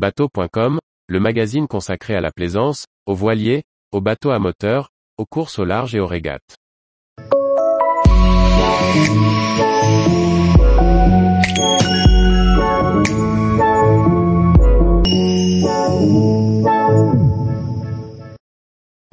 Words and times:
Bateau.com, 0.00 0.78
le 1.08 1.20
magazine 1.20 1.68
consacré 1.68 2.14
à 2.14 2.22
la 2.22 2.30
plaisance, 2.30 2.86
aux 3.04 3.14
voiliers, 3.14 3.64
aux 3.92 4.00
bateaux 4.00 4.30
à 4.30 4.38
moteur, 4.38 4.88
aux 5.18 5.26
courses 5.26 5.58
au 5.58 5.66
large 5.66 5.94
et 5.94 6.00
aux 6.00 6.06
régates. 6.06 6.56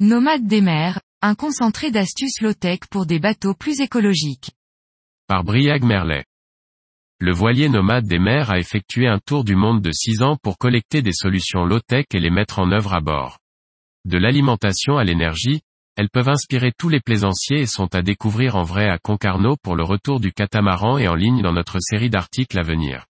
Nomade 0.00 0.46
des 0.46 0.62
mers, 0.62 1.02
un 1.20 1.34
concentré 1.34 1.90
d'astuces 1.90 2.40
low-tech 2.40 2.80
pour 2.90 3.04
des 3.04 3.18
bateaux 3.18 3.52
plus 3.52 3.82
écologiques. 3.82 4.52
Par 5.26 5.44
Briag 5.44 5.84
Merlet. 5.84 6.24
Le 7.20 7.32
voilier 7.32 7.68
nomade 7.68 8.06
des 8.06 8.20
mers 8.20 8.50
a 8.50 8.60
effectué 8.60 9.08
un 9.08 9.18
tour 9.18 9.42
du 9.42 9.56
monde 9.56 9.82
de 9.82 9.90
6 9.90 10.22
ans 10.22 10.36
pour 10.40 10.56
collecter 10.56 11.02
des 11.02 11.12
solutions 11.12 11.64
low-tech 11.64 12.06
et 12.14 12.20
les 12.20 12.30
mettre 12.30 12.60
en 12.60 12.70
œuvre 12.70 12.94
à 12.94 13.00
bord. 13.00 13.38
De 14.04 14.18
l'alimentation 14.18 14.98
à 14.98 15.04
l'énergie, 15.04 15.60
elles 15.96 16.10
peuvent 16.10 16.28
inspirer 16.28 16.70
tous 16.78 16.88
les 16.88 17.00
plaisanciers 17.00 17.62
et 17.62 17.66
sont 17.66 17.92
à 17.92 18.02
découvrir 18.02 18.54
en 18.54 18.62
vrai 18.62 18.88
à 18.88 18.98
Concarneau 18.98 19.56
pour 19.60 19.74
le 19.74 19.82
retour 19.82 20.20
du 20.20 20.32
catamaran 20.32 20.96
et 20.96 21.08
en 21.08 21.16
ligne 21.16 21.42
dans 21.42 21.52
notre 21.52 21.80
série 21.80 22.08
d'articles 22.08 22.56
à 22.56 22.62
venir. 22.62 23.06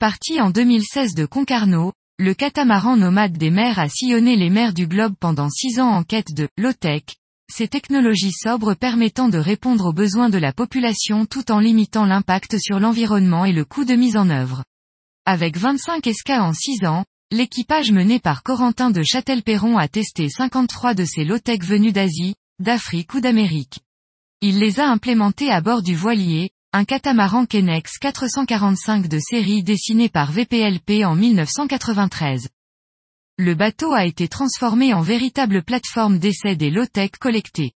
Parti 0.00 0.40
en 0.40 0.48
2016 0.48 1.14
de 1.14 1.26
Concarneau, 1.26 1.92
le 2.18 2.32
catamaran 2.32 2.96
nomade 2.96 3.36
des 3.36 3.50
mers 3.50 3.78
a 3.78 3.90
sillonné 3.90 4.36
les 4.36 4.48
mers 4.48 4.72
du 4.72 4.86
globe 4.86 5.14
pendant 5.20 5.50
six 5.50 5.78
ans 5.78 5.90
en 5.90 6.04
quête 6.04 6.32
de 6.32 6.48
low-tech, 6.56 7.02
ces 7.48 7.68
technologies 7.68 8.32
sobres 8.32 8.74
permettant 8.74 9.28
de 9.28 9.38
répondre 9.38 9.86
aux 9.86 9.92
besoins 9.92 10.28
de 10.28 10.38
la 10.38 10.52
population 10.52 11.26
tout 11.26 11.50
en 11.50 11.58
limitant 11.58 12.04
l'impact 12.04 12.58
sur 12.58 12.80
l'environnement 12.80 13.44
et 13.44 13.52
le 13.52 13.64
coût 13.64 13.84
de 13.84 13.94
mise 13.94 14.16
en 14.16 14.28
œuvre. 14.28 14.64
Avec 15.24 15.56
25 15.56 16.06
escas 16.06 16.42
en 16.42 16.52
6 16.52 16.84
ans, 16.86 17.04
l'équipage 17.30 17.92
mené 17.92 18.20
par 18.20 18.42
Corentin 18.42 18.90
de 18.90 19.02
Châtelperron 19.02 19.78
a 19.78 19.88
testé 19.88 20.28
53 20.28 20.94
de 20.94 21.04
ces 21.04 21.24
low-tech 21.24 21.62
venus 21.62 21.92
d'Asie, 21.92 22.34
d'Afrique 22.58 23.14
ou 23.14 23.20
d'Amérique. 23.20 23.78
Il 24.42 24.58
les 24.58 24.78
a 24.80 24.88
implémentés 24.88 25.50
à 25.50 25.60
bord 25.60 25.82
du 25.82 25.94
voilier, 25.94 26.50
un 26.72 26.84
catamaran 26.84 27.46
Kenex 27.46 27.98
445 27.98 29.08
de 29.08 29.18
série 29.18 29.62
dessiné 29.62 30.08
par 30.08 30.30
VPLP 30.30 31.04
en 31.04 31.14
1993. 31.14 32.48
Le 33.38 33.54
bateau 33.54 33.92
a 33.92 34.06
été 34.06 34.28
transformé 34.28 34.94
en 34.94 35.02
véritable 35.02 35.62
plateforme 35.62 36.18
d'essai 36.18 36.56
des 36.56 36.70
low-tech 36.70 37.10
collectés. 37.20 37.72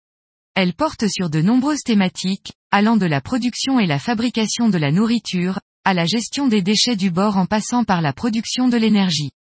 Elle 0.55 0.73
porte 0.73 1.09
sur 1.09 1.31
de 1.31 1.41
nombreuses 1.41 1.83
thématiques, 1.85 2.53
allant 2.71 2.97
de 2.97 3.07
la 3.07 3.21
production 3.21 3.81
et 3.81 3.87
la 3.87 3.99
fabrication 3.99 4.69
de 4.69 4.79
la 4.79 4.93
nourriture, 4.93 5.59
à 5.85 5.95
la 5.95 6.07
gestion 6.07 6.47
des 6.47 6.63
déchets 6.63 6.95
du 6.95 7.11
bord 7.11 7.37
en 7.37 7.47
passant 7.47 7.83
par 7.83 8.03
la 8.03 8.13
production 8.13 8.69
de 8.69 8.77
l'énergie. 8.77 9.33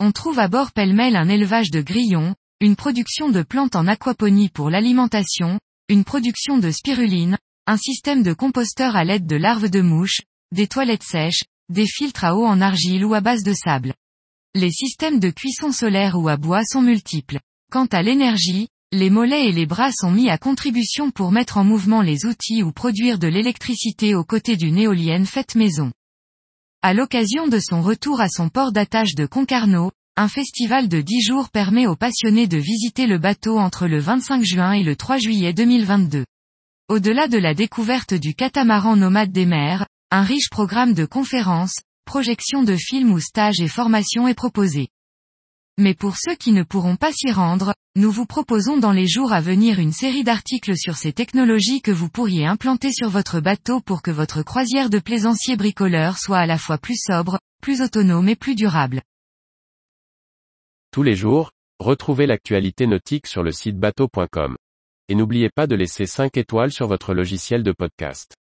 On 0.00 0.12
trouve 0.12 0.38
à 0.38 0.48
bord 0.48 0.72
pêle-mêle 0.72 1.16
un 1.16 1.30
élevage 1.30 1.70
de 1.70 1.80
grillons, 1.80 2.34
une 2.60 2.76
production 2.76 3.30
de 3.30 3.42
plantes 3.42 3.74
en 3.74 3.86
aquaponie 3.86 4.50
pour 4.50 4.68
l'alimentation, 4.68 5.58
une 5.88 6.04
production 6.04 6.58
de 6.58 6.70
spiruline, 6.70 7.38
un 7.66 7.78
système 7.78 8.22
de 8.22 8.34
composteur 8.34 8.96
à 8.96 9.04
l'aide 9.04 9.26
de 9.26 9.36
larves 9.36 9.70
de 9.70 9.80
mouches, 9.80 10.20
des 10.52 10.66
toilettes 10.66 11.04
sèches, 11.04 11.44
des 11.70 11.86
filtres 11.86 12.24
à 12.24 12.36
eau 12.36 12.44
en 12.44 12.60
argile 12.60 13.06
ou 13.06 13.14
à 13.14 13.22
base 13.22 13.44
de 13.44 13.54
sable. 13.54 13.94
Les 14.56 14.70
systèmes 14.70 15.18
de 15.18 15.30
cuisson 15.30 15.72
solaire 15.72 16.16
ou 16.16 16.28
à 16.28 16.36
bois 16.36 16.62
sont 16.62 16.80
multiples. 16.80 17.40
Quant 17.72 17.86
à 17.86 18.02
l'énergie, 18.02 18.68
les 18.92 19.10
mollets 19.10 19.48
et 19.48 19.52
les 19.52 19.66
bras 19.66 19.90
sont 19.90 20.12
mis 20.12 20.30
à 20.30 20.38
contribution 20.38 21.10
pour 21.10 21.32
mettre 21.32 21.56
en 21.56 21.64
mouvement 21.64 22.02
les 22.02 22.24
outils 22.24 22.62
ou 22.62 22.70
produire 22.70 23.18
de 23.18 23.26
l'électricité 23.26 24.14
aux 24.14 24.22
côtés 24.22 24.56
d'une 24.56 24.78
éolienne 24.78 25.26
faite 25.26 25.56
maison. 25.56 25.90
À 26.82 26.94
l'occasion 26.94 27.48
de 27.48 27.58
son 27.58 27.82
retour 27.82 28.20
à 28.20 28.28
son 28.28 28.48
port 28.48 28.70
d'attache 28.70 29.16
de 29.16 29.26
Concarneau, 29.26 29.90
un 30.16 30.28
festival 30.28 30.86
de 30.86 31.00
10 31.00 31.20
jours 31.22 31.50
permet 31.50 31.88
aux 31.88 31.96
passionnés 31.96 32.46
de 32.46 32.58
visiter 32.58 33.08
le 33.08 33.18
bateau 33.18 33.58
entre 33.58 33.88
le 33.88 33.98
25 33.98 34.44
juin 34.44 34.70
et 34.70 34.84
le 34.84 34.94
3 34.94 35.16
juillet 35.16 35.52
2022. 35.52 36.24
Au-delà 36.88 37.26
de 37.26 37.38
la 37.38 37.54
découverte 37.54 38.14
du 38.14 38.36
catamaran 38.36 38.94
nomade 38.94 39.32
des 39.32 39.46
mers, 39.46 39.88
un 40.12 40.22
riche 40.22 40.48
programme 40.48 40.94
de 40.94 41.06
conférences, 41.06 41.80
projections 42.04 42.62
de 42.62 42.76
films 42.76 43.12
ou 43.12 43.20
stages 43.20 43.60
et 43.60 43.68
formations 43.68 44.28
est 44.28 44.34
proposé. 44.34 44.88
Mais 45.76 45.94
pour 45.94 46.16
ceux 46.16 46.36
qui 46.36 46.52
ne 46.52 46.62
pourront 46.62 46.96
pas 46.96 47.10
s'y 47.12 47.32
rendre, 47.32 47.74
nous 47.96 48.10
vous 48.10 48.26
proposons 48.26 48.76
dans 48.76 48.92
les 48.92 49.08
jours 49.08 49.32
à 49.32 49.40
venir 49.40 49.80
une 49.80 49.92
série 49.92 50.22
d'articles 50.22 50.76
sur 50.76 50.96
ces 50.96 51.12
technologies 51.12 51.80
que 51.80 51.90
vous 51.90 52.08
pourriez 52.08 52.46
implanter 52.46 52.92
sur 52.92 53.08
votre 53.08 53.40
bateau 53.40 53.80
pour 53.80 54.02
que 54.02 54.12
votre 54.12 54.42
croisière 54.42 54.88
de 54.88 55.00
plaisanciers 55.00 55.56
bricoleurs 55.56 56.18
soit 56.18 56.38
à 56.38 56.46
la 56.46 56.58
fois 56.58 56.78
plus 56.78 56.98
sobre, 57.00 57.38
plus 57.60 57.82
autonome 57.82 58.28
et 58.28 58.36
plus 58.36 58.54
durable. 58.54 59.02
Tous 60.92 61.02
les 61.02 61.16
jours, 61.16 61.50
retrouvez 61.80 62.26
l'actualité 62.26 62.86
nautique 62.86 63.26
sur 63.26 63.42
le 63.42 63.50
site 63.50 63.78
bateau.com. 63.78 64.56
Et 65.08 65.16
n'oubliez 65.16 65.50
pas 65.50 65.66
de 65.66 65.74
laisser 65.74 66.06
5 66.06 66.36
étoiles 66.36 66.72
sur 66.72 66.86
votre 66.86 67.14
logiciel 67.14 67.64
de 67.64 67.72
podcast. 67.72 68.36